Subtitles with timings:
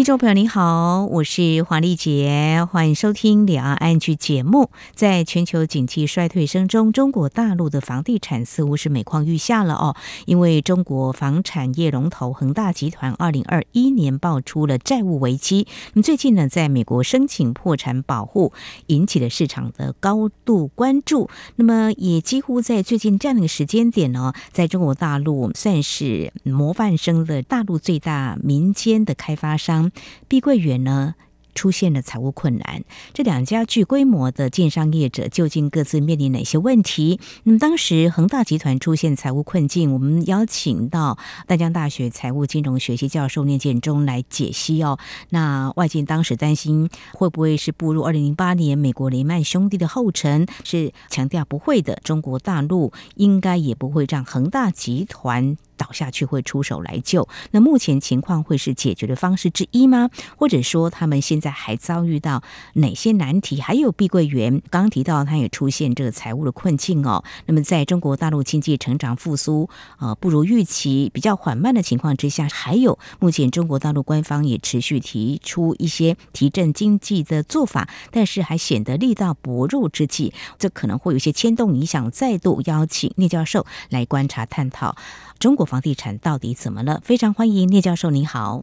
[0.00, 4.70] 听众朋友您好，我是黄丽杰，欢迎收听两岸 ING 节目。
[4.94, 9.94] 在全球景气衰退声中，中国大陆的房地产似乎是每况愈下了哦。
[10.24, 18.54] 因为中国房产业龙头恒大集团二零二一年爆出了债务危机，那么最近呢，在美国申请破产保护，
[18.86, 21.28] 引起了市场的高度关注。
[21.56, 29.89] 那么也几乎在最近这样的一个时间点呢，在中国大陆算是模范生的大陆最大民间的开发商。
[30.28, 31.14] 碧桂园呢，
[31.54, 37.18] 出现了财务困难，这两家具规模的建商业者究竟各自面临哪些问题？
[37.42, 41.18] 那么当时恒大集团出现财务困境，我们邀请到
[41.48, 44.98] 淡江大学财务金融学系教授聂建中来解析哦。
[45.30, 50.46] 那外界当时担心会不会是步入二零零八年美国雷曼兄弟的后尘？
[50.62, 55.56] 是强调不会的，中国大陆应该也不会让恒大集团。
[55.80, 60.10] 倒下去会出手来救，那目前情况会是解决的方式之一吗？
[60.36, 62.42] 或者说他们现在还遭遇到
[62.74, 63.62] 哪些难题？
[63.62, 67.24] 还有碧桂园刚提到，它也出现这个财务的困境哦。
[67.46, 82.10] 那么在中国大陆经济成长复苏呃不如预期、比较缓慢的情况之下，还有目前中国大陆官方也持续提出一些提振经济的做法，但是还显得力道薄弱之际，这可能会有一些牵动影响。
[82.10, 84.94] 再度邀请聂教授来观察探讨。
[85.40, 87.00] 中国房地产到底怎么了？
[87.02, 88.62] 非常欢迎聂教授，你好。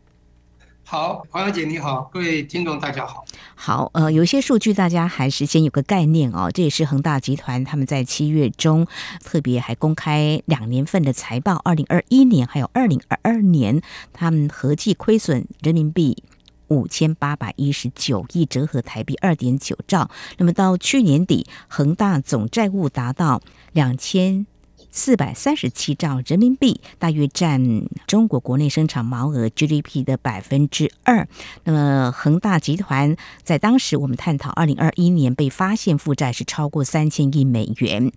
[0.83, 3.25] 好，黄小姐你好，各位听众大家好。
[3.55, 6.51] 好，呃，有一些数据大家还是先有个概念哦。
[6.53, 8.85] 这也是恒大集团他们在七月中
[9.23, 13.81] 特别还公开两年份的财报，二零二一年还有二零二二年，
[14.13, 16.23] 他们合计亏损人民币
[16.67, 20.11] 五千八百一十九亿，折合台币二点九兆。
[20.37, 23.41] 那么到去年底，恒大总债务达到
[23.73, 24.45] 两千。
[24.91, 31.27] 四百三十七兆人民币，大约占中国国内生产毛额 GDP 的百分之二。
[31.63, 38.11] 那么恒大集团在当时我们探讨，二零二一年被发现负债是超过三千亿美元。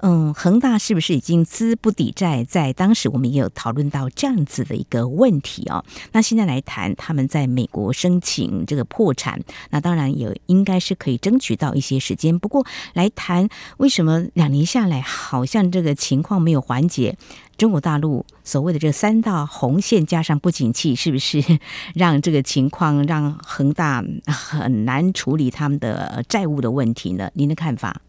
[0.00, 2.44] 嗯，恒大是不是已经资不抵债？
[2.44, 5.84] 在当时我们也有讨论到这样子的一个问题哦。
[6.12, 12.38] 那现在来谈，他们在美国申请这个破产，那当然也应该是可以争取到一些时间。
[12.38, 17.18] 不过来谈，为什么两年下来好像这个情况没有缓解？
[17.58, 21.42] 中国大陆所谓的这三道红线加上不景气，是不是
[21.94, 27.30] 让这个情况让恒大很难处理他们的债务的问题呢？
[27.34, 28.00] 您的看法？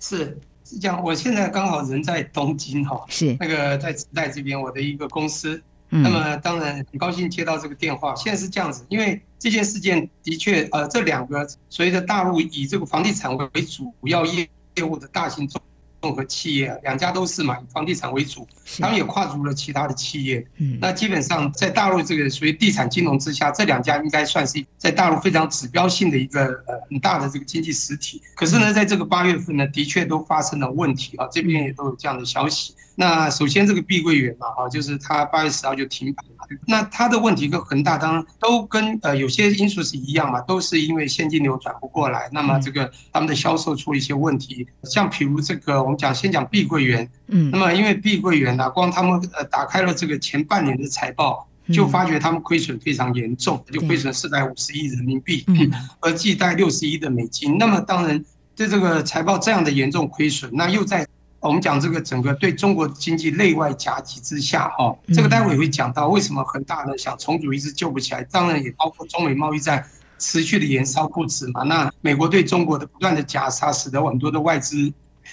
[0.00, 0.38] 是。
[0.66, 8.14] 是这样，我现在刚好人在东京哈，是那个在时代这边，我的一个公司，那么当然很高兴接到这个电话。
[8.16, 15.60] 现在是这样子，因为这件事件的确，呃，这两个随着大陆以这个房地产为主要业业务的大型中。
[16.04, 18.46] 综合企业两家都是嘛，以房地产为主，
[18.78, 20.46] 他们也跨足了其他的企业。
[20.78, 28.20] 那基本上在大陆这个属于地产金融之下，这两家应该算是在大陆非常指标性的一个呃很大的这个经济实体。
[28.34, 32.74] 可是呢，在这个八月份呢，的确都发生了问题啊，这边也都有这样的消息。
[32.96, 36.30] 那首先这个碧桂园嘛，哈，就是它八月十号就停牌了。
[36.66, 42.28] 那它的问题跟恒大当然都跟呃有些因素是一样嘛，都是因为现金流转不过来。
[42.30, 57.56] 那么这个他们的销售出了一些问题，像比如这个我们讲先讲碧桂园，嗯，那么因为碧桂园呢，光他们呃打开了这个前半年的财报，就发觉他们亏损非常严重，就亏损四百五十亿人民币，嗯，合计大概六十亿的美金。
[57.58, 58.22] 那么当然
[58.54, 61.04] 对这个财报这样的严重亏损，那又在。
[61.48, 69.84] 我们讲这个整个对中国经济内外夹击之下，哈，这个待会会讲到为什么恒大呢想重组一直救不起来，当然也包括中美贸易战
[70.18, 71.62] 持续的延烧不止嘛。
[71.64, 74.90] 那美国对中国的不断的夹杀，使得很多的外资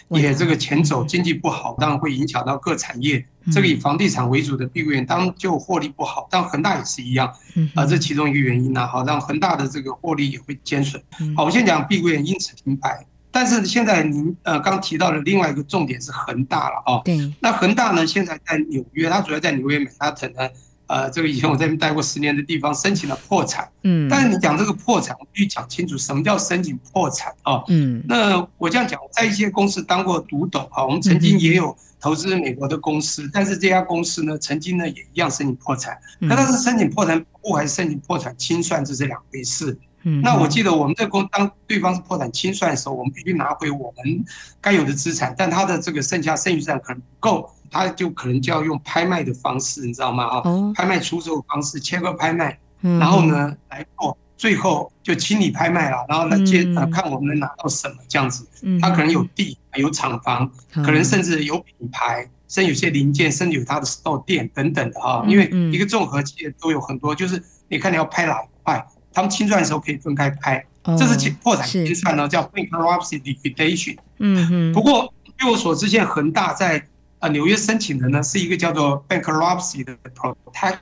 [0.10, 3.26] 也这个前走，经济不好，当然会影响到各产业。
[3.52, 7.34] 这个以房地产为主的碧桂园当然就获利不好，但恒大也是一样，
[7.74, 11.02] 啊，这其中一个原因呢，好，让恒大的这个获利也会减损。
[11.38, 13.06] 好，我先讲碧桂园因此停牌。
[13.32, 17.02] 但是现在您呃刚提到的另外一个重点是恒大了哦。
[17.06, 17.34] 对。
[17.40, 20.50] 那恒大呢，现在在纽约，它主要在纽约曼哈顿呢，
[20.88, 23.70] 呃，这个以前我在那边待过十年的地方，申请了破产。
[23.84, 24.08] 嗯。
[24.10, 27.64] 但是你讲这个破产，我必须讲清楚什么叫申请破产啊？
[27.70, 28.04] 嗯。
[28.08, 35.98] 那我这样讲，在一些公司当过独董啊，我们曾经也有投资美国的公司，但是这家公司呢，曾经呢也一样申请破产。
[36.20, 39.78] 那它是申请破产保护还是申请破产清算，这是两回事。
[40.24, 44.26] 那我记得我们这公当对方是破产清算的时候，我们必须拿回我们
[44.60, 50.26] 该有的资产，但他的这个剩下剩余资产可能不够，他就可能就要用拍卖的方式，你知道吗？
[50.26, 50.44] 啊，
[50.76, 58.48] 拍卖出售的方式，切割拍卖，嗯、然后呢来做，最后就清理拍卖了，然后来接呃看我们能拿到什么这样子。
[58.82, 65.24] 他可能有地，有厂房，可能甚至有品牌，甚至有些零件，甚至有他的 store 店等等的哈。
[65.28, 68.84] 因为一个综合企业都有很多，就是你看你要拍哪一块，
[69.14, 70.66] 他们清算的时候可以分开拍。
[70.98, 73.98] 这是破产清算呢，叫 bankruptcy liquidation。
[74.18, 74.74] 嗯嗯。
[74.74, 76.84] 不过据我所知，现在恒大在
[77.20, 80.80] 呃纽约申请的呢是一个叫做 bankruptcy 的 protection，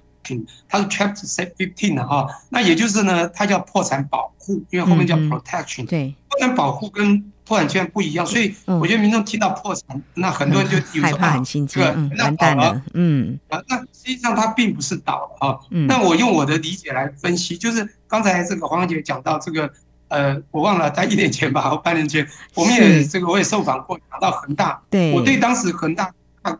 [0.67, 2.27] 它是 Chapter 15的哈。
[2.49, 5.85] 那也就是呢，它叫破产保护，因为后面叫 protection。
[5.85, 6.15] 对。
[6.29, 11.81] 破产保护跟破产券不一样，所以我觉得民众听到破产，那很多人就有害怕、很心惊，
[12.17, 12.81] 完蛋了。
[12.93, 13.39] 嗯。
[13.49, 15.59] 啊，那实际上它并不是倒了啊。
[15.71, 15.87] 嗯。
[15.87, 19.71] 那我用我的理解来分析，就是刚才这个黄姐讲到这个。
[20.09, 26.11] 呃，我忘了，在一年前吧， 或半年前，我们也这个我也受访过，讲到恒大，对，我对当时恒大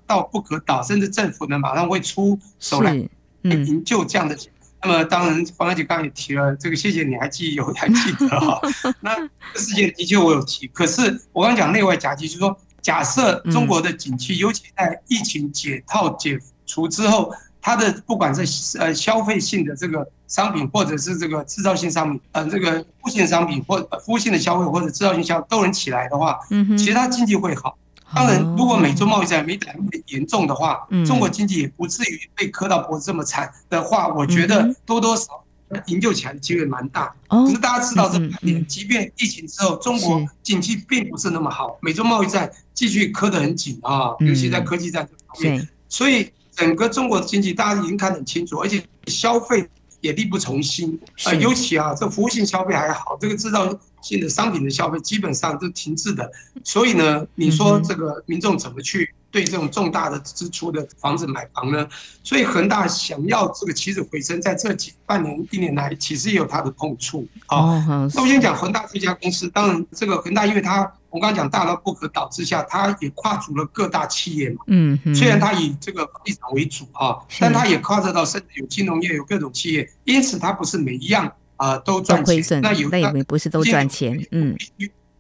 [0.06, 2.96] 到不可倒，甚至政府呢马上会出手来
[3.44, 4.38] 营救这样的。
[4.82, 8.62] 那么当然，黄小姐刚刚也提了这个，谢谢你还记有还记得哈。
[9.02, 9.22] 那这
[9.54, 17.34] 个事件的确我有提，可是我刚讲内外夹击，就是说假设中国的景气，尤其在疫情解套解除之后。
[17.62, 27.78] 它的不管是呃消费性的这个商品，或者是这个制造性商品，呃这个服务性商品或服务性的消费或者制造性消费都能起来的话，嗯，其他经济会好。
[28.14, 37.14] 当然，如果美洲贸易战没打那么严重的话，中国经济也不至于被磕到脖子这么惨的话，我觉得多多少少营救起来的机会蛮大。
[37.28, 46.32] 可是大家知道这半年，即便疫情之后，中国经济并不是那么好，美洲贸易战继续磕得很紧啊，尤其在科技战这方面，所以。
[46.52, 49.66] 整个中国的经济大家已经看得很清楚，而且消费
[50.02, 51.00] 也力不从心。
[51.24, 53.66] 呃，尤其啊，这服务性消费还好，这个制造
[54.02, 56.30] 性的商品的消费基本上都停滞的。
[56.64, 61.88] 所以呢，你说这个民众怎么去对这种重大的支出的房子买房呢？
[62.24, 67.28] 所以恒大想要这个起死回生，在这几半年一年来，其实也有它的痛处。
[67.46, 67.68] 好，
[68.14, 70.92] 那我先讲恒大这家公司，当然这个恒大，因为它。
[71.12, 74.58] 我刚刚讲大到不可倒之下，它也跨足了各大企业嘛。
[74.68, 82.60] 嗯，虽然它以这个房地产为主啊，但它也跨涉到甚至有金融业，有各种企业，因此它不是每一样啊都赚钱。
[82.62, 84.20] 那有那不是都赚钱？
[84.32, 84.58] 嗯，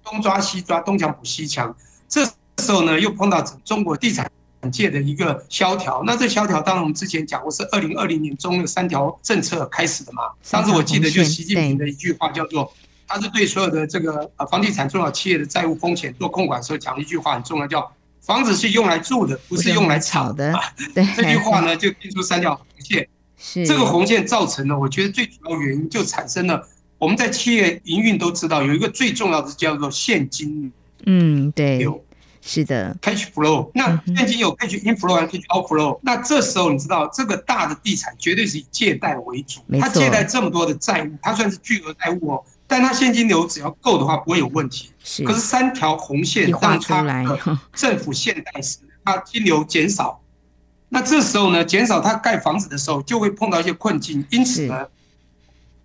[0.03, 1.75] 东抓西抓，东墙补西墙。
[2.07, 4.27] 这时候呢，又碰到中国地产
[4.71, 6.01] 界的一个萧条。
[6.06, 10.24] 那这萧条，当然我们之前讲过，是二零二零年中的三条政策开始的嘛。
[10.50, 12.74] 当时我记得就习近平的一句话叫做。
[13.12, 20.53] 他是对所有的这个呃房地产重要企业的债务风险做控管的时候讲了一句话很重要，叫房子是用来住的，不是用来炒的。
[20.94, 23.09] 对，这句话呢 就定出三条红线。
[23.41, 30.71] 是这个红线造成了，我觉得最主要原因就产生了我们在企业营运都知道有一个最重要的叫做现金。
[31.06, 32.03] 嗯，对，有
[32.41, 33.71] 是的，cash flow。
[33.74, 35.97] 那现金有 cash inflow 和 cash outflow。
[36.03, 42.44] 那这时候你知道这个大的地产绝对是以借贷为主，它借贷这么多的债务，它算是巨额债务哦。
[42.68, 44.92] 但它现金流只要够的话，不会有问题。
[45.03, 50.21] 是，可是三条红线当它政府限贷时，它金流减少，
[50.89, 54.25] 那这时候呢，减少他盖房子的时候，就会碰到一些困境。
[54.31, 54.88] 因此呢，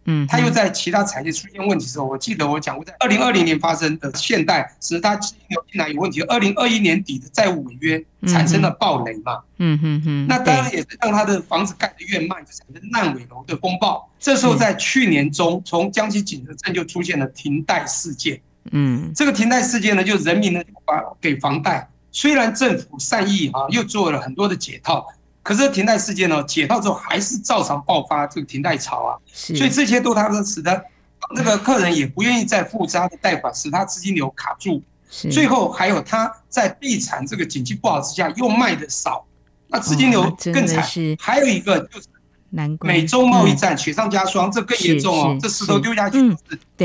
[0.07, 6.21] 嗯，他又在其他产业出现问题的时候，我记得我讲过，在二零二零年发生的限贷，使它金流进来有问题。
[6.23, 14.11] 二零二一年底的债务违约产生了暴雷嘛，嗯哼哼，那当然也是让他的房子盖得越慢，就产生烂尾楼的风暴。
[14.19, 18.41] 这时候在去年中，从江西景德镇就出现了停贷事件。
[18.73, 25.07] 嗯，这个停贷事件呢，就人民呢把给房贷，虽然政府善意啊，又做了很多的解套。
[25.43, 30.83] 可是停贷事件呢，解套之后还是照常爆发这个停贷潮啊，所以这些都他说使得
[31.35, 34.83] 那个客人也不愿意再付他的贷款，使他资金流卡住。
[35.31, 39.27] 最后还有他在地产这个景气不好之下又卖的少，
[39.69, 40.83] 那资金流更惨。
[41.19, 42.07] 还有一个就是
[42.81, 46.37] 美洲贸易战雪上加霜，这更严重哦，这石头丢下去是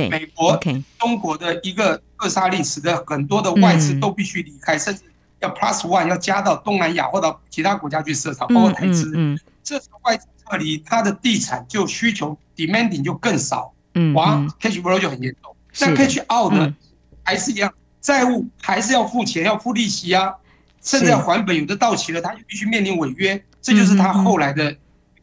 [0.10, 0.60] 美国、
[1.00, 5.04] 中国的一个扼杀令，使得很多的外资都必须离开，甚至。
[5.40, 9.12] 要 plus one 要加到东南亚或到其他国家去设厂，包括台资。
[9.16, 13.74] 嗯，嗯，这时候外资撤离，它的地产就需求 demanding 就更少。
[13.94, 15.56] 嗯，哇，cash flow 就很严重。
[15.80, 16.76] 但 cash out 呢，
[17.24, 20.34] 还是一样，债务还是要付钱，要付利息啊，
[20.82, 24.76] 甚至要还本，有的到期了，他就必须面临违约，这就是他后来的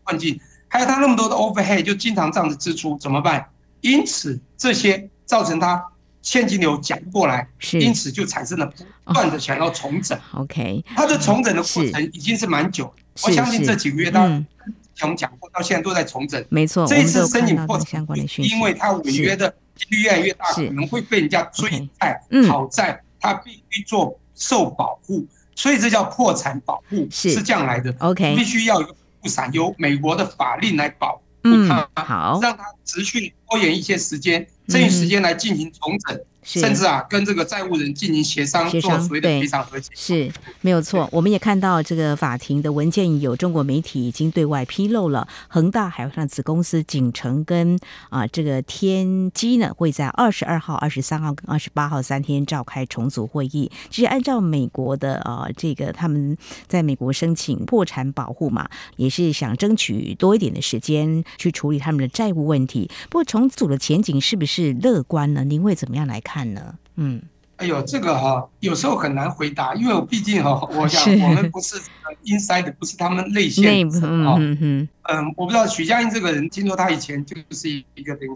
[0.03, 0.41] 困境。
[0.69, 3.47] 还有他那么多的 overhead，就经常这样子支出怎么办？
[3.83, 5.85] 因此这些造成他。
[6.27, 8.67] 现金流讲不过来，因此就产生了
[9.05, 10.19] 不断的想要重整。
[10.33, 12.93] OK，它的重整的过程已经是蛮久，
[13.23, 16.45] 我相信这几个月到我们讲过，到现在都在重整。
[16.49, 18.05] 没错，这一次申请破产，
[18.39, 27.41] 因为它违约的几率越来越大，可能会被人家追债、讨债，它必须做受保护，所以这叫破产保护，是。
[27.41, 27.95] 这样来的。
[28.01, 31.23] OK，必须要有一个保护伞，由美国的法令来保。
[31.47, 36.21] 嗯，好，让他持续拖延一些时间，这一时间来进行重整。
[36.47, 41.09] 甚至啊，跟这个债务人进行协商，协商做赔偿和解是没有错。
[41.11, 45.27] 我们也看到这个法庭的文件，有中国媒体已经对外披露了。
[45.49, 47.77] 恒大海外上子公司景城跟
[48.11, 53.69] 啊这个天基呢，会在二十二号、二十三号跟二十八号三天召开重组会议。
[53.91, 56.39] 其实按照美国的啊这个他们
[56.69, 62.89] 在美国申请破产保护嘛，也是想争取多一点的时间去处理他们的债务问题。
[63.11, 65.43] 不过重组的前景是不是乐观呢？
[65.43, 66.36] 您会怎么样来看？
[66.37, 67.23] 看呢，嗯，
[67.57, 71.81] 哎呦，这个哈，有时候很难回答，因为我毕竟哈， 我想我们不是
[72.25, 73.89] inside，不是他们内线
[74.27, 78.29] 啊，嗯嗯，我不知道许家印这个人，听说他以前就是一个人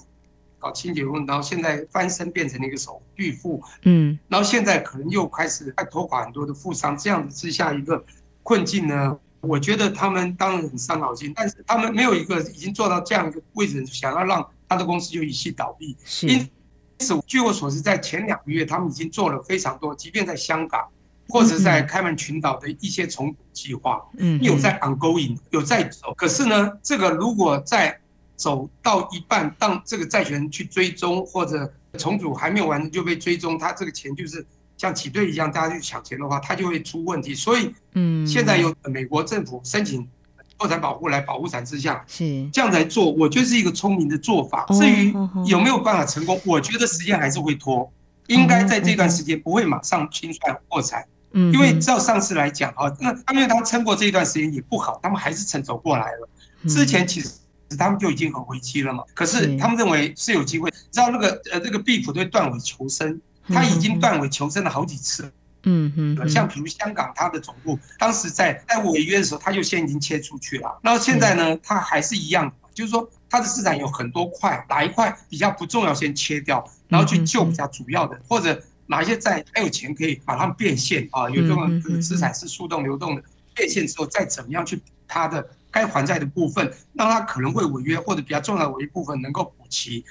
[0.58, 8.02] 搞清洁工，然后现在翻身变成了一个首巨富，嗯，然后现在可能又开始在拖垮很多的富商，这样子之下一个
[8.42, 16.26] 困境呢，我觉得他们当然很伤脑筋，但是他们没有一个已经做到这样一个位置，想要让他的公司就一夕倒闭，是。
[17.00, 20.86] 是，据我所知，在前两个月，他们已经做了非常多，即便在香港
[21.28, 26.12] 或者在开曼群岛的一些重组计划，嗯，有在 ongoing，有在走。
[26.14, 27.98] 可是呢，这个如果在
[28.36, 37.34] 走到一半，当这个债权人去追踪或者重组还没有完就被追踪，他这个钱就是像挤兑一样，大家去抢钱的话，他就会出问题。
[37.34, 40.08] 所以，嗯，现在有美国政府申请。
[40.60, 44.66] 破产保护来保护伞之下，是这样来做，我觉得是一个聪明的做法。
[44.66, 45.10] 至于
[45.46, 47.90] 有没有办法成功，我觉得时间还是会拖，
[48.26, 51.02] 应该在这段时间不会马上清算破产。
[51.32, 56.28] 嗯，因为照上次来讲啊，那他们因为他撑过这一段时间也不好，他们还是撑走过来了。
[56.68, 57.30] 之前其实
[57.78, 60.70] 他们就已经很危机了嘛，可是他们认为是有机会。
[60.90, 65.32] 知道那个呃，这个毕普对断尾求生，他已经断尾求生了好几次。
[65.64, 70.78] 嗯哼，像比如香港，它的总部当时在在违约的时候，它就先已经切出去了。
[70.82, 83.22] 然后现在呢，它还是一样，就是说它的资产有很多块，哪一块比较不重要先切掉，然后去救比较主要的，或者哪一些债还有钱可以把它们变现啊，有这种资产是速动流动的，
[83.54, 90.04] 变现之后再怎么样去它的该还债的部分，让它可能会违约或者比较重要的违约部分能够补齐。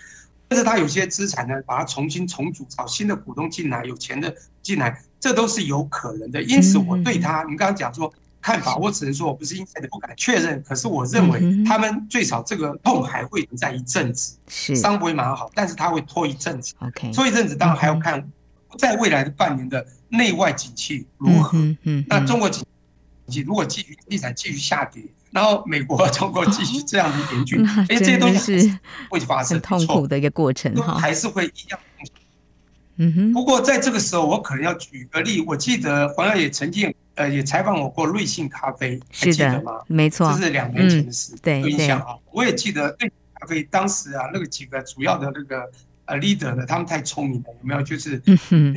[0.48, 5.00] 但是它有些资产呢，把它重新重组，找新的股东进来，有钱的进来。
[5.20, 8.12] 这都是有可能的，因此我对他，你刚刚讲说
[8.42, 10.64] 看法，我只能说我不是因此的不敢确认。
[10.64, 16.74] 可是我认为他们最少这个痛还会存在一阵子，是伤不会马上好，但是他会拖一阵子。
[16.80, 18.26] OK，拖一阵子当然还要看
[18.78, 21.58] 在未来的半年的内外景气如何。
[21.84, 22.64] 嗯，那中国景
[23.28, 31.80] 气如果继续地产继续下跌，然后美国中国继续这样的严峻， 哎，这些东西是会发生痛苦的一个过程哈，还是会一样。
[33.02, 35.42] 嗯哼，不过在这个时候，我可能要举个例。
[35.48, 39.80] 我记得黄耀也曾经呃也采访我过瑞幸咖啡，还记得吗？
[39.88, 41.34] 没错，这是两年前的事。
[41.42, 42.18] 对，有印象啊。
[42.34, 45.64] 我也记得瑞幸咖啡当时啊，那个几个主要的那个
[46.08, 47.82] 呃 leader 呢，他们太聪明了，有没有？
[47.82, 48.22] 就是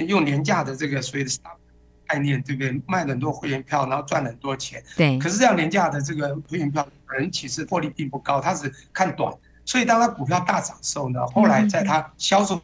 [0.07, 1.51] 用廉价的这个所谓的 star
[2.07, 2.81] 概念，对不对？
[2.87, 4.81] 卖了很多会员票，然后赚了很多钱。
[4.97, 5.19] 对。
[5.19, 6.87] 可是这样廉价的这个会员票，
[7.19, 9.35] 人其实获利并不高，他是看短。
[9.65, 12.63] 所以当他股票大涨的时候呢，后来在他销售。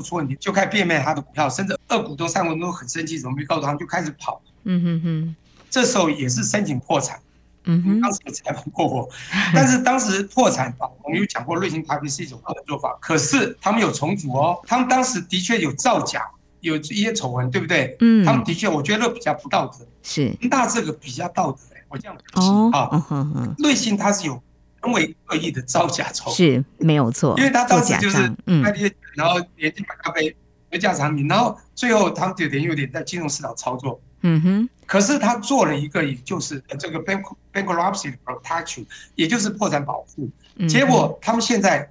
[0.00, 4.40] 出问题就开始变卖他的股票，甚至二股东、三股东都很生气，怎么没告诉他们就开始跑。
[4.62, 5.36] 嗯哼哼，
[5.68, 7.18] 这时候也是申请破产。
[7.64, 9.08] 嗯哼，当时也采访过我，
[9.54, 16.26] 但是当时破产吧，我们有讲过瑞幸咖啡是一种好的做法，可是他们有重组哦，他们当时的确有造假，
[16.60, 17.96] 有一些丑闻，对不对？
[18.00, 19.86] 嗯，他们的确，我觉得比较不道德。
[20.02, 21.58] 是，那这个比较道德，
[21.88, 22.88] 我这样讲啊。
[22.92, 24.42] 嗯哼哼，瑞幸它是有。
[24.84, 30.34] 因为恶意的造假丑是没有错，因为他当时就是卖些，然后廉价咖啡、
[30.70, 34.00] 廉价产品，然后最后他们有点有点在金融市场操作。
[34.22, 34.68] 嗯哼。
[34.84, 37.22] 可是他做了一个，也就是这个 bank
[37.52, 38.84] bankruptcy protection，
[39.14, 40.28] 也就是破产保护。
[40.68, 41.88] 结果他们现在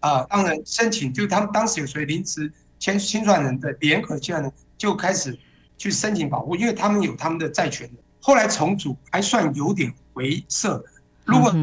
[0.00, 5.38] 啊，当然申请，就他们当时有属于临时签清算人的联合清算人就开始
[5.78, 7.88] 去申请保护，因为他们有他们的债权。
[8.20, 10.84] 后来重组还算有点回色，
[11.24, 11.54] 如果。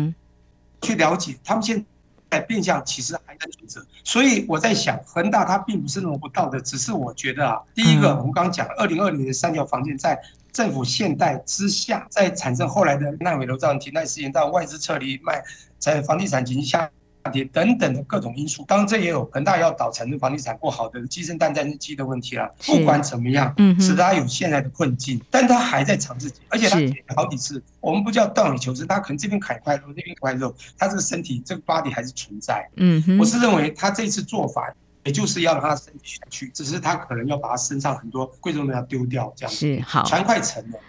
[0.84, 1.84] 去了解，他们现
[2.30, 10.22] 在变相其实还在存着，所以我在想，恒大它并不是那么不道德，只是我觉得啊，第一个我们刚刚讲，二零二零年的三条防线在
[10.52, 15.42] 政府限贷之下，在产生后来的烂尾楼这样停贷事件，到外资撤离卖，
[15.80, 16.90] 在房地产经济下。
[17.32, 22.50] 跌等等的各种因素，当然这也有恒大要倒产的房地产不好的鸡生蛋蛋生鸡的问题了。
[22.66, 26.68] 不管怎么样，嗯，使他有现在的困境，但他还在尝自己，而且
[27.08, 32.68] 他好几次，我们不叫断尾求生，他可能这边砍一块肉，那边一块肉，他这个身体这个 body 还是存在。
[32.76, 40.80] 嗯，我是认为他这次做法也就是要让他身体下去，只是他可能要把他身上很多贵重的要丢掉，这样子是好，船快沉了，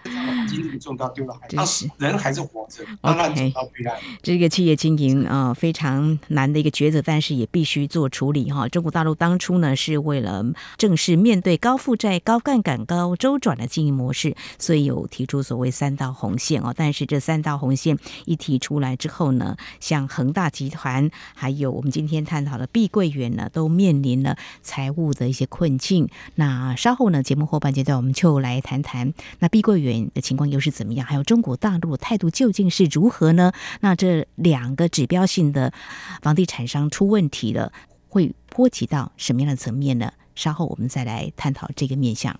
[0.47, 3.99] 金子重都要丢到海，但是人还是活着，当然走到对岸。
[4.23, 8.69] 这个企业经营啊、呃，非常难的一个抉择，但是也必须做处理哈。
[8.69, 10.45] 中国大陆当初呢，是为了
[10.77, 16.73] 正式面对高负债、高杠杆、高周转的经营模式，所以有提出所谓三道红线哦。
[16.73, 24.04] 但是这三道红线一提出来之后呢，像恒大集团，还有我们今天探讨的碧桂园呢，都面临。
[24.05, 33.51] 临了财务的一些困境，那稍后呢，节目后半阶段我们就来谈谈那碧桂园的情况又是怎么样，还有中国大陆态度究竟是如何呢？
[33.81, 35.73] 那这两个指标性的
[36.21, 37.73] 房地产商出问题了，
[38.07, 40.13] 会波及到什么样的层面呢？
[40.35, 42.39] 稍后我们再来探讨这个面向。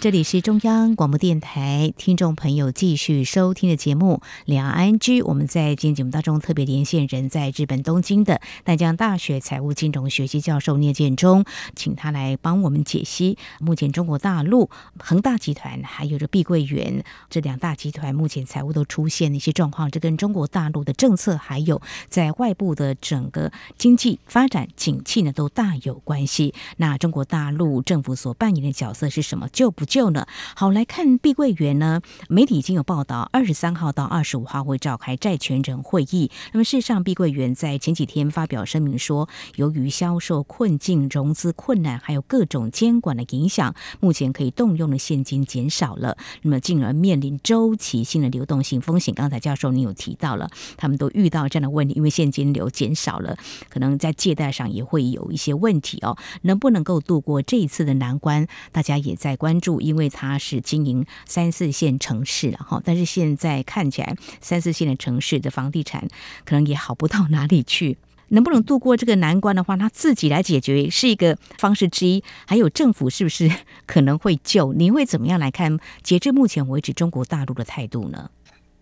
[0.00, 4.98] 这里是中央广播电台，听众朋友继续收听的节目《两岸 ING》。
[5.26, 11.44] 我们在今天节目当中特别连线人在日本东京的淡江大学财务金融学系教授聂建中，
[11.76, 26.54] 请他来帮我们解析目前中国大陆恒大集团还有着碧桂园这两大集团目前财务都出现的一些状况，这跟中国大陆的政策还有在外部的整个经济发展景气呢都大有关系。
[26.78, 29.46] 那中国大陆政府所扮演的角色是什么？
[29.52, 30.24] 就不就呢？
[30.54, 36.30] 好，来看碧桂园呢，媒体已经有报道，二十三号到二十五号会召开债权人会议。
[36.52, 49.12] 那么事实上，碧桂园在前几天发表声明说，由于销售困境、融资困难，还有各种监管的影响，目前可以动用的现金减少了，那么进而面临周期性的流动性风险。
[49.12, 53.36] 刚才教授你有提到了，他们都遇到这样的问题，因为现金流减少了，
[53.68, 56.16] 可能在借贷上也会有一些问题哦。
[56.42, 58.46] 能不能够度过这一次的难关？
[58.70, 59.79] 大家也在关注。
[59.80, 66.06] 因为它是经营三四线城市了哈，但是现在看起来三四线的城市的房地产
[66.44, 67.98] 可能也好不到哪里去。
[68.32, 72.22] 能不能度过这个难关的话，他自己来解决是一个方式之一。
[72.46, 73.50] 还有政府是不是
[73.86, 74.72] 可能会救？
[74.72, 75.76] 你会怎么样来看？
[76.04, 78.30] 截至目前为止，中国大陆的态度呢？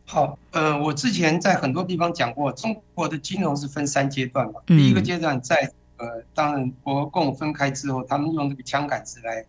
[0.04, 4.60] 好，呃，我之前在很多地方讲过，中国的金融是分三阶段嘛。
[4.66, 9.42] 第一个阶段在呃，当然国共分开之后，他们用这个枪杆子来。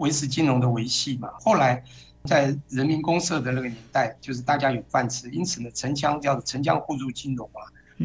[0.00, 1.82] 维持金融的维系嘛，后来
[2.24, 7.60] 在人民公社的那个年代，就是大家有饭吃，因此呢，城乡叫做城乡互助金融嘛，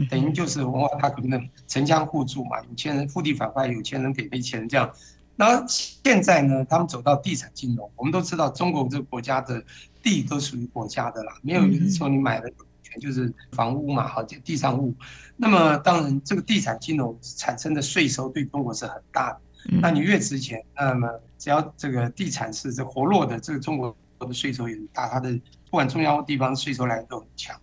[0.10, 4.90] 等于就是文化大革命的城乡互助嘛，有钱人富地反派，有钱人给没钱人这样。
[5.38, 9.62] 那现在呢，他们走到地产金融，我们都知道中国这个国家的
[10.02, 12.50] 地都属于国家的啦，没有说你买了
[12.82, 14.94] 全就是房屋嘛，好，就地上物。
[15.36, 19.40] 那么当然，这个地产金融产生的税收对中国是很大的。
[19.82, 25.34] 那你越值钱，那么只要这个地产是这活络的，这个中国的税收也很大，它的
[25.70, 27.60] 不管中央地方税收来源都很强，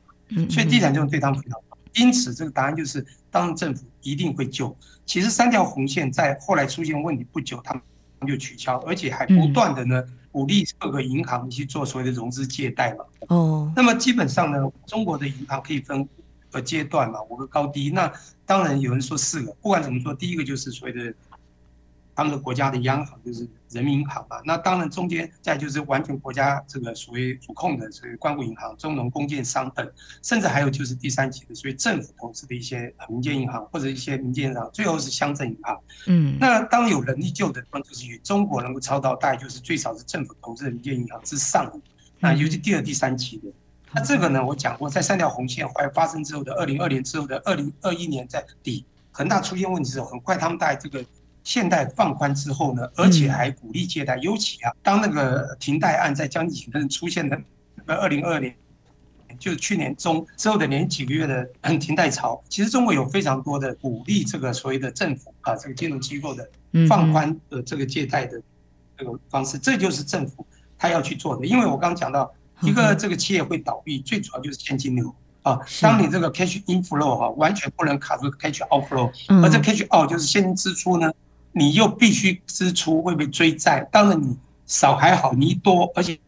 [0.50, 1.78] 所以地产这种对他们非常好。
[1.94, 4.76] 因此，这个答案就是，当政府一定会救。
[5.06, 7.82] 其实三条红线在后来出现问题不久，他们
[8.26, 13.04] 就取消，而且还不断的呢鼓励各个银行去做所谓的融资借贷嘛。
[13.28, 16.08] 哦，那么基本上呢，中国的银行可以分五
[16.50, 17.90] 个阶段嘛，五个高低。
[17.90, 18.10] 那
[18.44, 21.14] 当然有人说四个，不管怎么说，第一个就是所谓的。
[22.14, 29.90] 他们的国家的央行就是人民银行嘛，那当然中间再就是完全国家这个属于主控的所谓关谷银行、中农工建商等，
[30.22, 35.80] 甚至还有就是第三级的所以政府投资的一些民间银行或者一些民间银行，最后是乡镇银行。
[36.06, 41.80] 嗯，那当有能力救的地方，就是与中国能够超到，大概就是最少是政府投资的民间银行之上的，
[42.20, 43.48] 那尤其第二、第三级的。
[43.94, 51.02] 那这个呢，我讲过，在三条红线发生之后的二零二零之后的二零二一年在底，恒大出现问题之后，很快他们大概这个。
[51.44, 57.40] 现贷放宽之后呢，而且还鼓励借贷，尤其啊，当那个停贷案在将近几出现的，
[57.86, 58.54] 呃，二零二二年，
[59.38, 61.44] 就是去年中之后的连几个月的
[61.78, 66.48] 停贷潮，其实中国有非常多的鼓励这个所谓的政府啊，这个金融机构的
[66.88, 68.40] 放宽的这个借贷的
[68.96, 70.46] 这个方式，这就是政府
[70.78, 71.44] 他要去做的。
[71.44, 79.10] 因为我刚刚讲到，一个这个企业会倒闭，最主要就是现金流啊，当你这个 cash inflow 哈，完全不能卡住 cash outflow，
[79.42, 81.12] 而这 cash out 就是现金支出呢。
[81.52, 83.86] 你又必须支出，会被追债。
[83.92, 84.36] 当然你
[84.66, 86.18] 少还好，你多，而且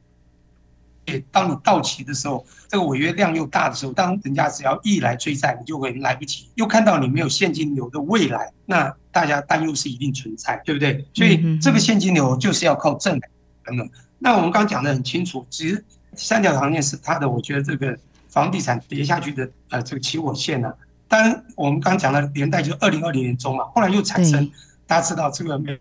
[1.30, 6.48] 当你到期的时候，这个违约量又大的时候，当人家只要一来追债，你就会来不及。
[6.54, 11.06] 又看到你没有现金流的未来，那大家担忧是一定存在，对不对？
[11.12, 13.22] 所以这个现金流就是要靠政府
[13.64, 13.88] 等等。
[14.18, 15.84] 那我们刚刚讲的很清楚，其实
[16.14, 17.96] 三条行业是它的，我觉得这个
[18.28, 20.74] 房地产跌下去的呃这个起火线呢、啊。
[21.06, 24.50] 当然我们刚刚讲的年代就是二零二零年中嘛，后来又产生，
[24.86, 25.78] 大家知道这个没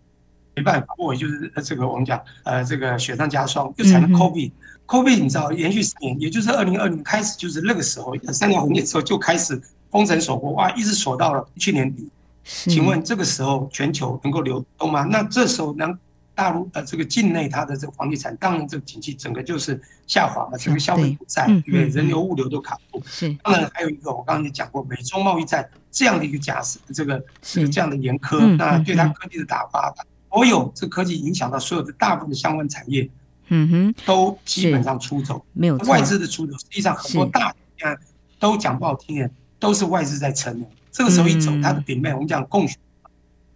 [0.55, 4.51] 没办法，我就是这个我们讲呃这个雪上加霜，又产生 COVID。
[4.85, 12.09] COVID 你知道连续十年，也就是二零二零开始就是那个时候，三年红利之后就开始封城锁国，哇，一直锁到了去年底。
[12.43, 15.03] 请问这个时候全球能够流动吗？
[15.03, 15.97] 那这时候能
[16.35, 21.87] 大陆呃这个境内它的这个房地产，当然这个景气整个就是下滑嘛，整个消费不在，对不对？
[21.87, 23.01] 人流物流都卡住。
[23.05, 23.33] 是。
[23.43, 29.93] 当然还有一个，我刚刚也讲过，美中贸易战这样的一个假设，这个是这样的严苛，那对它科技的打发，
[30.31, 33.09] 所有这科技影响到所有的大部分的相关产业。
[33.49, 36.57] 嗯哼，都基本上出走，没有外资的出走。
[36.57, 37.95] 实际上很多大家
[38.39, 40.65] 都讲不好听的，都是外资在撑。
[40.91, 42.77] 这个时候一走，它的顶面我们讲供需，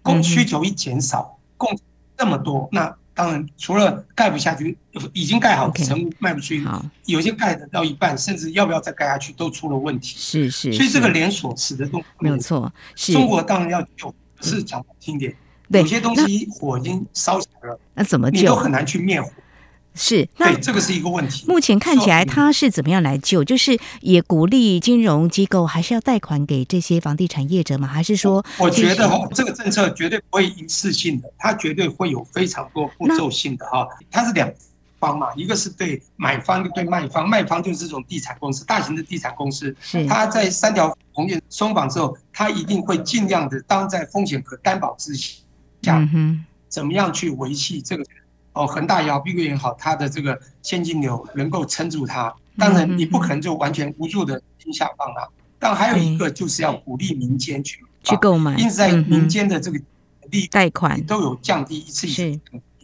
[0.02, 1.70] 供需求一减少，供
[2.18, 4.78] 这么多，那当然除了盖不下去，
[5.14, 6.66] 已经盖好的成屋卖不出去，
[7.06, 10.16] 有些盖的到一半，甚至要不要再盖下去都出了问题。
[10.18, 12.72] 是是，所以这个连锁式的动没有错。
[12.96, 15.36] 中国当然要救，是讲听点，
[15.70, 18.40] 有些东西火已经烧起来了，那怎么救？
[18.40, 19.30] 你都很难去灭火。
[19.98, 21.44] 是，那这个是一个问题。
[21.48, 23.44] 目前看起来，他是怎么样来救？
[23.44, 27.88] 就是也鼓励金融机构还是要贷款给这些房地产业者吗？
[27.88, 28.46] 还是说？
[28.60, 33.88] 我觉得哈，这个政策绝对不会一次性的，它绝对会有非常多步骤性的哈。
[34.12, 34.48] 它是两
[35.00, 37.28] 方嘛，一个是对买方，一个对卖方。
[37.28, 39.76] 卖方就是这种地产公司，大型的地产公司，
[40.08, 48.04] 它在三条红线松绑之后，它一定会尽量的当在风险和担保之下，嗯怎么样去维系这个。
[48.58, 52.34] 哦，恒大也好，碧桂园也好，它的这个现金流能够撑住它。
[52.58, 55.28] 当然，你不可能就完全无助的ทิ้下放啊。
[55.60, 59.80] 但还有一个就是要鼓励民间去去购买，因此在民间的这个
[60.32, 62.40] 利贷款都有降低一次性。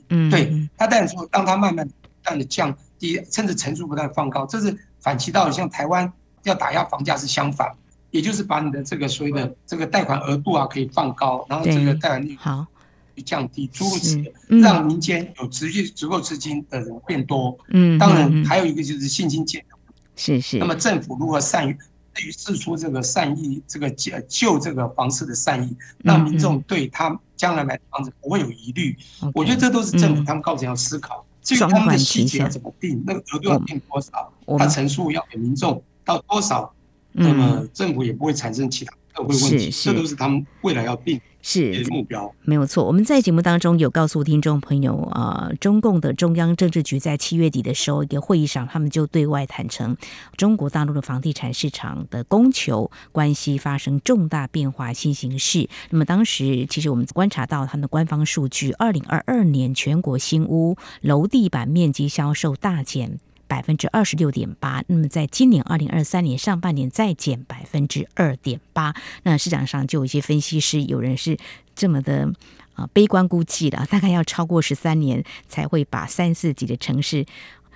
[0.10, 6.12] 嗯，对，他但是说，让它慢慢不断的降低，甚至层数不断放高，这是反其道，像台湾
[6.44, 7.72] 要打压房价是相反，
[8.12, 12.66] 也就是把你的这个所谓的这个贷款额度啊可以放高，然后这个贷款率好。
[13.22, 17.58] 降低诸如此类，让民间有持续足够资金的人变多。
[17.70, 19.78] 嗯，当然还有一个就是信心建设。
[20.16, 20.58] 是是。
[20.58, 21.78] 那么政府如何善于
[22.14, 28.96] 对于释出这个善意，这个救救这个房市的善意，让民众对他将来买房子不会有疑虑。
[29.34, 31.26] 我觉得这都是政府他们高层要思考。
[31.42, 36.74] 至于他们的细节要怎么定，那个额度要定多少，他陈述要给民众到多少，
[37.12, 39.70] 那么政府也不会产生其他社会问题。
[39.70, 41.20] 这都是他们未来要定。
[41.44, 42.86] 是目标没有错。
[42.86, 49.96] 我们在节目当中有告诉听众朋友，啊、呃，中共的中央政治局在七月底的时候一个会议上，他们就对外坦承，
[50.38, 55.70] 中国大陆的房地产市场的供求关系发生重大变化新形势。
[55.90, 63.20] 那么当时其实我们观察到他们的官方数据，二零二二年全国新屋楼地板面积销售大减。
[63.54, 71.38] 百分之二十六点八，那么在今年二零二三年上半年再减百分之二点八，那市场上就有一些分析师，有人是
[71.76, 72.34] 这么的
[72.74, 77.28] 啊悲观估计的，大概要超过十三年才会把三四级的城市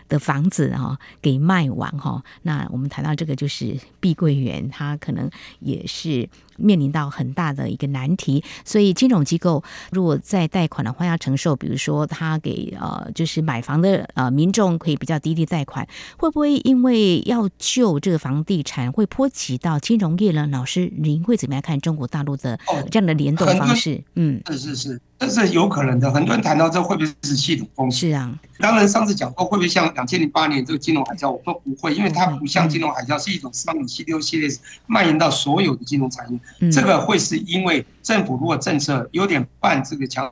[0.09, 6.27] 的房子哈给卖完哈，那我们谈到这个就是碧桂园，它可能也是
[6.57, 20.47] 面临到很大的一个难题，所以金融机构如果在贷款的话要承受，比如说他给呃就是买房的呃民众可以比较低的贷款，会不会因为要救这个房地产会波及到金融业呢？
[20.47, 22.59] 老师您会怎么样看中国大陆的
[22.91, 24.03] 这样的联动方式？
[24.15, 25.01] 嗯，是是是。
[25.19, 28.11] 这是有可能的，很多人谈到这会不会是系统风险？
[28.11, 34.47] 是啊，当然上次讲过会不会像两千零八年这个金融海啸，我说不会，因为它不像金融海啸是一种商品系列系列
[34.85, 36.39] 蔓延到所有的金融产业，
[36.71, 40.31] 这个会是因为政府如果政策有点办这个强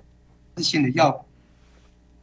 [0.55, 1.25] 制性的要。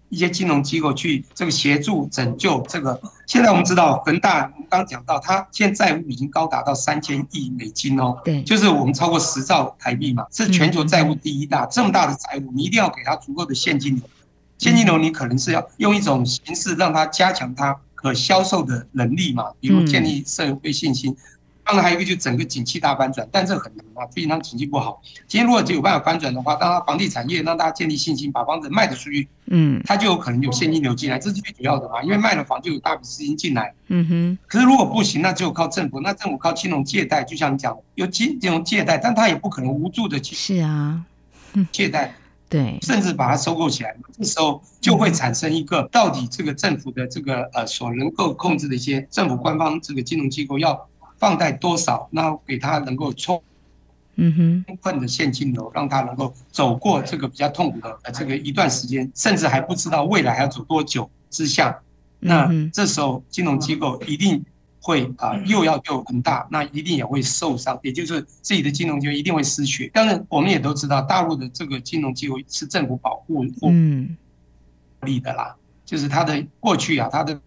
[0.09, 3.01] 一些金融机构去这个协助拯救这个。
[3.27, 11.65] 现在我们知道恒大，我们刚刚讲到，它现在债务已经高达到三千亿美金哦，对，就是我们超过十兆台币嘛，是全球债务第一大。
[11.65, 14.05] 这么大的债务，你一定要给它足够的现金流。
[14.59, 21.17] 现金流你可能是要用一种形式让它加强它可销售的能力嘛，比如建立社会信心。
[21.65, 25.01] 当然还有一个，就整个景气大反转，但这很难啊，毕竟它景气不好。
[25.29, 32.03] 今天如果只有办法翻转的话，当它房地产业让大家建立信心，把房子卖得出去，嗯，它就有可能有现金流进来，这是最主要的嘛。
[32.03, 34.39] 因为卖了房就有大笔资金进来，嗯哼。
[34.47, 41.05] 可是如果不行，那只有靠政府，那政府靠金融借贷，就像你讲，有金金融借贷，但它也不可能无助的去，是啊，
[41.71, 42.15] 借贷。
[42.53, 50.87] 对，甚至把它收购起来，这时候就会产生一个到底这个政府的这个呃所能够控制的一些政府官方这个金融机构要
[51.23, 53.41] 放贷多少，那给他能够充
[54.17, 61.81] 嗯哼充分的现金流，让他能够走过这个比较痛苦的呃这个一段时间，甚至还不知道未来还要走多久之下，
[62.19, 64.45] 那这时候金融机构一定。
[64.85, 69.89] 会啊，又要救很大，那一定也会受伤，也就是自己的金融机构一定会失血。
[69.95, 74.17] 当然，我们也都知道，大陆的这个金融机构是政府保护嗯
[75.03, 75.55] 利的啦，
[75.85, 77.41] 就是它的过去啊，它的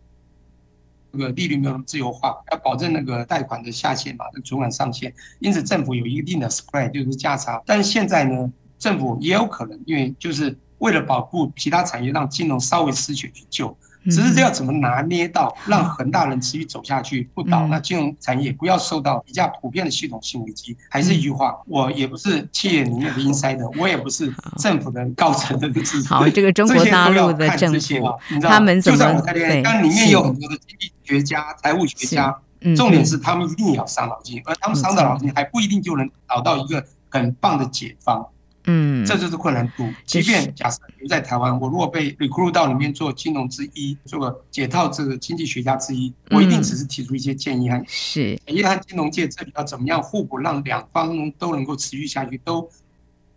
[1.17, 7.61] 这个利率没有自由化，要保证那个贷款的下限嘛，那存款上限，因此政府有一定的 spread，就是价差。
[7.65, 13.75] 但是现在呢，政府也有可能因为就是为了保护其他产业，让金融稍微失血去救。
[14.05, 20.75] 只是这要怎么拿捏到让恒大能持续走下去不倒，那金融产业不要受到比较普遍的系统性危机。
[20.89, 26.07] 还是一句话，我也不是企业里面的 insider，我也不是政府的高层的知识。
[26.07, 29.61] 好，这个中国大陆的政府，他们怎么对？
[29.63, 32.35] 但里面有很多的经济学家、财务学家，
[32.75, 38.27] 重点是他们一定也要伤脑筋，而他们伤的脑筋还不一定就能找到一个很棒的解方。
[38.67, 39.87] 嗯，这就是困难度。
[40.05, 52.69] 即便假设留在台湾，我如果被 recruit 到里面做金融之一，做个解套这个经济学家之一，我一定只是提出一些建议和是，产业和金融界这里要怎么样互补，让两方都能够持续下去，都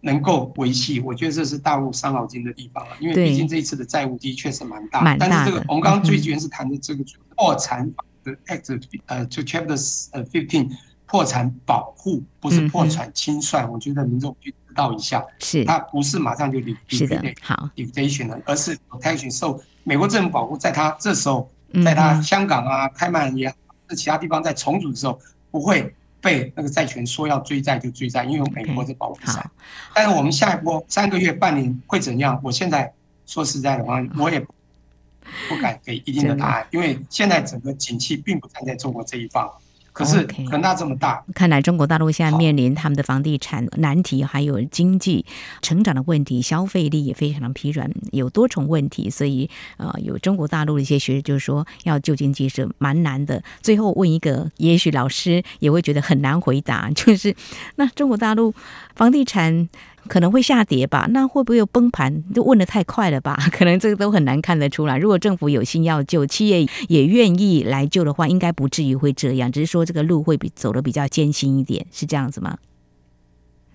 [0.01, 1.01] 能够维系。
[1.01, 5.17] 我觉得这是大陆伤脑筋的地方了，因为毕竟这一次的债务的确是蛮大。
[5.19, 7.05] 但是这个我们刚刚最原始谈的这个
[7.37, 10.71] 破产法的 Act，呃，就 Chapter 呃 Fifteen
[11.09, 13.68] 破产保护，不是破产清算。
[13.73, 21.51] 我觉得民众去知道一下，是它不是马上就离是的好 liquidation 了，而是 protection 受美国政府保护，在它这时候，
[21.83, 23.57] 在它香港啊开曼也好，
[23.88, 25.18] 是其他地方在重组的时候，
[25.51, 29.51] 不会被那个债权说要追债就追债，因为有美国是保护伞。
[29.94, 32.38] 但是我们下一波三个月、半年会怎样？
[32.44, 32.92] 我现在
[33.25, 39.51] 说实在的话，我也不敢给一定的答案， 因为现在整个景气并不站在中国这一方。
[39.99, 41.33] 可是恒大这么大，okay.
[41.35, 45.27] 看来中国大陆现在面临他们的房地产难题，还有经济
[45.61, 49.11] 成长的问题，消费力也非常的疲软，有多重问题。
[49.11, 53.43] 所以，呃，有中国大陆的一些学者就是说，要救经济是蛮难的。
[53.61, 57.35] 最后问一个，也许老师也会觉得很难回答， 就是
[57.75, 58.55] 那中国大陆
[58.95, 59.69] 房地产。
[60.09, 61.07] 可能会下跌吧？
[61.11, 62.25] 那会不会有崩盘？
[62.35, 63.37] 就问得太快了吧？
[63.53, 64.99] 可能这个都很难看得出来。
[64.99, 69.53] 如果政府有心要救，企业也愿意来救的话，应该不至于会这样。
[69.53, 72.59] 只是说这个路会比走得比较艰辛一点，是这样子吗？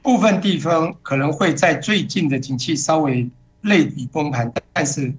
[0.02, 3.30] 部分地方可能会在最近的景气稍微
[3.62, 5.14] 类比崩盘，但是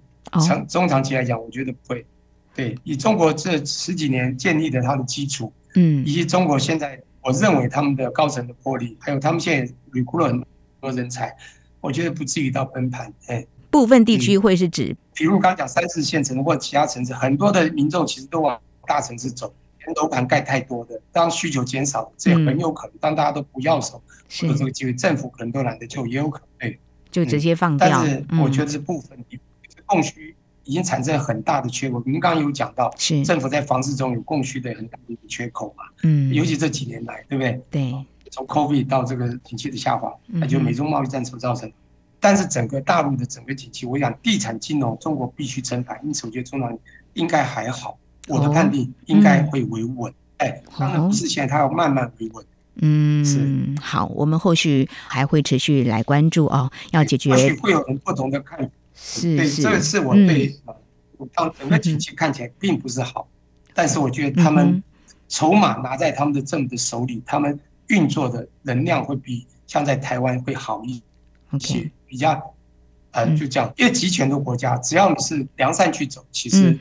[0.45, 2.05] 长中长期来讲，我觉得不会。
[2.55, 10.45] 对，以中国这十几年建立的它的基础，嗯，以及中国现在我认为他们的高层的魄力，还有他们现在了很
[10.85, 10.95] 多。
[10.95, 11.37] 人才，
[11.81, 13.13] 我觉得不至于到崩盘。
[13.27, 19.53] 哎，部分地区会是指，比如刚刚讲三四线城市或其他城市，很多的民众其实都往大城市走，
[19.97, 22.97] 楼盘盖太多的，当需求减少，这也很有可能。
[23.01, 24.01] 当大家都不要手，
[24.43, 26.79] 有、嗯、这个机会，政府可能都懒得救，也有可能对，
[27.11, 27.89] 就直接放掉。
[27.89, 29.41] 但是我觉得是部分地区
[29.85, 32.01] 供需已经产生很大的缺口。
[32.07, 35.85] 您刚刚有讲到，是政府在房市中有供需的很大的一个缺口嘛？
[36.05, 37.61] 嗯，尤其这几年来，对不对？
[37.71, 38.07] 对。
[38.35, 41.71] 从 COVID 到这个景气的下滑，那就美中贸易战所造成。
[42.19, 46.77] 但是整个大陆的整个景气，我想地产金融中国必须撑盘，因此我觉得中南
[47.13, 47.97] 应该还好。
[48.27, 50.13] 我的判定应该会维稳。
[50.39, 52.45] 哎，当然不是现在，它要慢慢维稳。
[52.83, 56.69] 嗯，是好，我们后续还会持续来关注哦。
[56.91, 58.69] 要解决，或许会有人不同的看法。
[58.95, 60.59] 是，对，这个是我对。
[61.19, 63.29] 我当整个景气看起来并不是好，
[63.73, 64.83] 但是我觉得他们
[65.29, 67.61] 筹码拿在他们的政府的手里，他们。
[67.89, 71.03] 运作的能量会比像在台湾会好一
[71.59, 72.55] 些，比较
[73.13, 76.77] 呃，就这样，因为集权的国家，只要你是良善去走，其实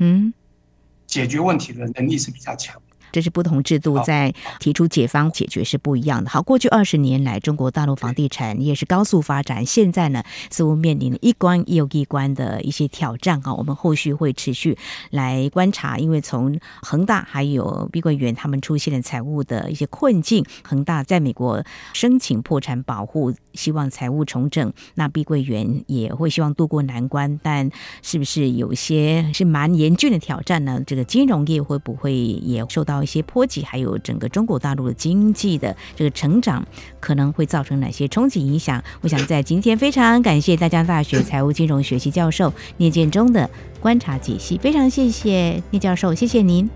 [1.05, 2.81] 解决问题的能力是比较强。
[3.13, 6.29] 这是不同制度在提出解方解决是不一样的。
[6.31, 13.53] 好，过去二十年来，中国大陆房地产业是高速发展，现在呢似乎面临了一关又一关的一些挑战啊。
[13.53, 14.75] 我们后续会持续
[15.11, 27.69] 来观察，因为从恒大还有碧桂园他们出现的财务的一些困境，恒大在美国申请破产保护，希望财务重整，那碧桂园也会希望渡过难关，但
[28.01, 30.81] 是不是有些是蛮严峻的挑战呢？
[30.87, 33.02] 这个金融业会不会也受到？
[33.03, 36.65] 一些波及，还有整个中国大陆的经济的这个成长，
[36.99, 38.83] 可能会造成哪些冲击影响？
[39.01, 46.69] 我想在今天非常感谢大江大学财务金融学系教授聂建中的观察解析，非常谢谢聂教授，谢谢您，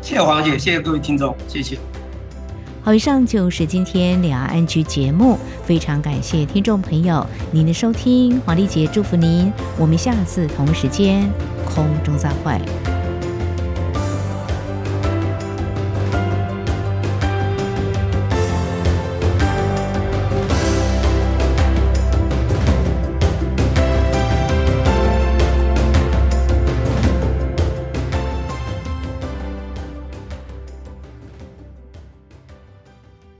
[0.00, 1.78] 谢谢黄姐，谢谢各位听众，谢谢。
[2.82, 11.30] 好，以上就是今天两岸 ING 节目，非常感谢听众朋友您的收听，黄丽姐祝福您，我们下次同时间
[11.66, 12.99] 空中再会。